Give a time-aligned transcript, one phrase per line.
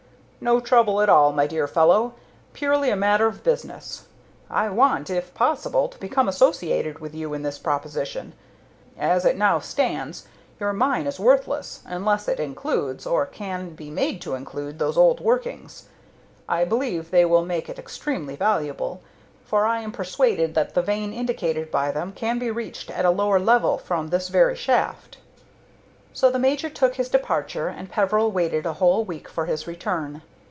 [0.43, 2.15] "No trouble at all, my dear fellow
[2.53, 4.07] purely a matter of business.
[4.49, 8.33] I want, if possible, to become associated with you in this proposition.
[8.97, 10.25] As it now stands,
[10.59, 15.19] your mine is worthless, unless it includes, or can be made to include, those old
[15.19, 15.87] workings.
[16.49, 19.01] I believe they will make it extremely valuable,
[19.45, 23.11] for I am persuaded that the vein indicated by them can be reached at a
[23.11, 25.19] lower level from this very shaft."
[26.13, 30.23] So the major took his departure, and Peveril waited a whole week for his return.